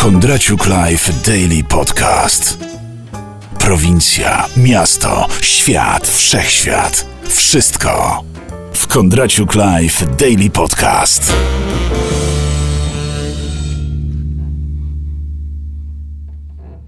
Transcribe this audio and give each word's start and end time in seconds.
Kondraciuk 0.00 0.66
Live 0.66 1.22
Daily 1.26 1.64
Podcast. 1.64 2.58
Prowincja, 3.58 4.46
miasto, 4.56 5.26
świat, 5.42 6.08
wszechświat. 6.08 7.06
Wszystko 7.28 8.24
w 8.72 8.86
Kondraciuk 8.86 9.54
Live 9.54 10.16
Daily 10.16 10.50
Podcast. 10.50 11.36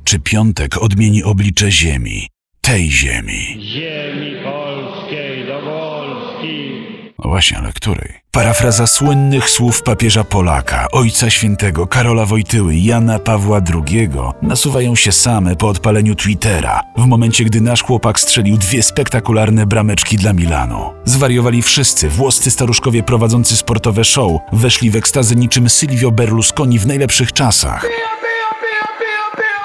Czy 0.04 0.20
piątek 0.20 0.82
odmieni 0.82 1.22
oblicze 1.24 1.70
Ziemi, 1.70 2.28
tej 2.60 2.90
Ziemi? 2.90 3.58
ziemi 3.60 4.36
polskiej 4.44 5.46
do 5.46 5.60
Wolski. 5.60 7.01
Właśnie, 7.32 7.58
ale 7.58 7.72
której? 7.72 8.12
Parafraza 8.30 8.86
słynnych 8.86 9.50
słów 9.50 9.82
papieża 9.82 10.24
Polaka, 10.24 10.86
ojca 10.90 11.30
świętego 11.30 11.86
Karola 11.86 12.26
Wojtyły, 12.26 12.76
Jana 12.76 13.18
Pawła 13.18 13.60
II 13.74 14.08
nasuwają 14.42 14.96
się 14.96 15.12
same 15.12 15.56
po 15.56 15.68
odpaleniu 15.68 16.14
Twittera, 16.14 16.80
w 16.96 17.06
momencie 17.06 17.44
gdy 17.44 17.60
nasz 17.60 17.82
chłopak 17.82 18.20
strzelił 18.20 18.56
dwie 18.56 18.82
spektakularne 18.82 19.66
brameczki 19.66 20.16
dla 20.16 20.32
Milanu. 20.32 20.92
Zwariowali 21.04 21.62
wszyscy, 21.62 22.08
włoscy 22.08 22.50
staruszkowie 22.50 23.02
prowadzący 23.02 23.56
sportowe 23.56 24.04
show, 24.04 24.32
weszli 24.52 24.90
w 24.90 24.96
ekstazę 24.96 25.34
niczym 25.34 25.68
Silvio 25.68 26.10
Berlusconi 26.10 26.78
w 26.78 26.86
najlepszych 26.86 27.32
czasach. 27.32 27.86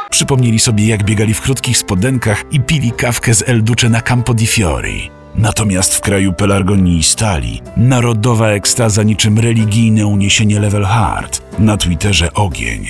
Przypomnieli 0.09 0.59
sobie, 0.59 0.87
jak 0.87 1.03
biegali 1.03 1.33
w 1.33 1.41
krótkich 1.41 1.77
spodenkach 1.77 2.43
i 2.51 2.59
pili 2.59 2.91
kawkę 2.91 3.33
z 3.33 3.49
El 3.49 3.63
Duce 3.63 3.89
na 3.89 4.01
Campo 4.01 4.33
di 4.33 4.47
Fiori. 4.47 5.16
Natomiast 5.37 5.95
w 5.95 6.01
kraju 6.01 6.33
pelargonii 6.33 6.99
i 6.99 7.03
stali, 7.03 7.61
narodowa 7.77 8.47
ekstaza 8.47 9.03
niczym 9.03 9.39
religijne 9.39 10.07
uniesienie 10.07 10.59
level 10.59 10.85
hard. 10.85 11.41
Na 11.59 11.77
Twitterze 11.77 12.33
ogień. 12.33 12.87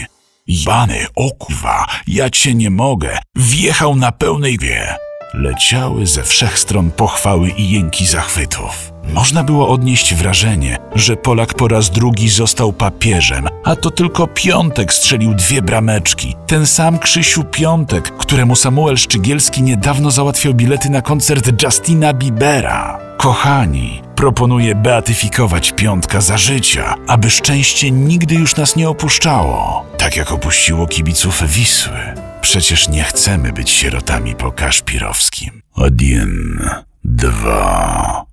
Jany, 0.48 1.06
o 1.16 1.32
kurwa, 1.32 1.86
ja 2.08 2.30
cię 2.30 2.54
nie 2.54 2.70
mogę. 2.70 3.18
Wjechał 3.36 3.96
na 3.96 4.12
pełnej 4.12 4.58
wie. 4.58 4.96
Leciały 5.34 6.08
ze 6.08 6.24
wszech 6.24 6.60
stron 6.60 6.92
pochwały 6.92 7.50
i 7.50 7.72
jęki 7.72 8.06
zachwytów. 8.06 8.92
Można 9.14 9.44
było 9.44 9.70
odnieść 9.70 10.16
wrażenie, 10.16 10.78
że 10.96 11.16
Polak 11.16 11.54
po 11.54 11.68
raz 11.68 11.90
drugi 11.90 12.30
został 12.30 12.74
papieżem, 12.74 13.48
a 13.64 13.76
to 13.76 13.92
tylko 13.92 14.28
Piątek 14.28 14.94
strzelił 14.94 15.34
dwie 15.34 15.62
brameczki. 15.62 16.36
Ten 16.48 16.68
sam 16.68 17.00
Krzysiu 17.00 17.44
Piątek, 17.44 18.18
któremu 18.18 18.56
Samuel 18.56 18.98
Szczygielski 18.98 19.64
niedawno 19.64 20.12
załatwiał 20.12 20.54
bilety 20.54 20.90
na 20.90 21.02
koncert 21.02 21.64
Justina 21.64 22.14
Biebera. 22.14 23.00
Kochani, 23.18 24.02
proponuję 24.16 24.76
beatyfikować 24.76 25.72
Piątka 25.72 26.22
za 26.22 26.38
życia, 26.38 26.96
aby 27.08 27.30
szczęście 27.30 27.92
nigdy 27.92 28.36
już 28.36 28.56
nas 28.56 28.76
nie 28.76 28.90
opuszczało, 28.90 29.86
tak 29.98 30.16
jak 30.16 30.32
opuściło 30.32 30.88
kibiców 30.88 31.44
Wisły. 31.48 32.00
Przecież 32.42 32.90
nie 32.90 33.04
chcemy 33.04 33.54
być 33.54 33.70
sierotami 33.70 34.36
po 34.36 34.52
Kaszpirowskim. 34.52 35.62
Odien, 35.76 36.60
dwa... 37.04 38.27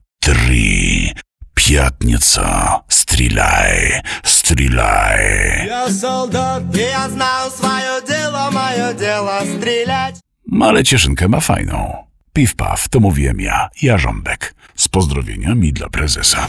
пятница, 1.73 2.81
стреляй, 2.87 4.01
стреляй. 4.23 5.67
Я 5.67 5.89
солдат, 5.89 6.63
и 6.75 6.79
я 6.79 7.09
знаю 7.09 7.51
свое 7.51 8.01
дело, 8.07 8.49
мое 8.51 8.93
дело 8.93 9.41
стрелять. 9.57 10.15
No, 10.51 10.65
Ale 10.65 10.83
cieszynkę 10.83 11.27
ma 11.27 11.39
fajną. 11.39 12.05
Piw 12.33 12.55
paw, 12.55 12.87
to 12.89 12.99
mówiłem 12.99 13.39
ja, 13.41 13.69
Jarząbek. 13.81 14.53
Z 14.75 14.87
pozdrowieniami 14.87 15.73
dla 15.73 15.89
prezesa. 15.89 16.47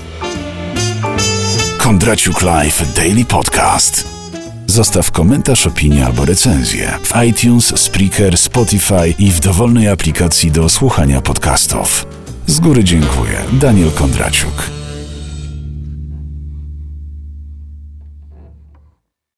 Kondraciuk 1.79 2.43
Live 2.43 2.95
Daily 2.95 3.25
Podcast. 3.25 4.07
Zostaw 4.67 5.11
komentarz, 5.11 5.67
opinię 5.67 6.07
albo 6.07 6.25
recenzję. 6.25 6.93
iTunes, 7.29 7.81
Spreaker, 7.81 8.39
Spotify 8.39 9.15
i 9.19 9.31
w 9.33 9.41
dowolnej 9.41 9.89
aplikacji 9.89 10.51
do 10.51 10.69
słuchania 10.69 11.21
podcastów. 11.21 12.07
Z 12.47 12.61
góry 12.61 12.85
dziękuję. 12.85 13.41
Daniel 13.53 13.91
Kondraciuk. 13.91 14.74